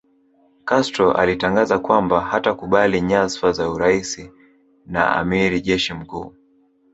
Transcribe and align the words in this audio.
Castro 0.65 1.11
alitangaza 1.13 1.79
kwamba 1.79 2.21
hatakubali 2.21 3.01
nyazfa 3.01 3.51
za 3.51 3.69
urais 3.69 4.29
na 4.85 5.09
amiri 5.15 5.61
jeshi 5.61 5.93
mkuu 5.93 6.33